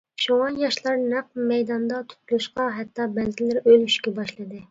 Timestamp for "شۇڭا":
0.21-0.45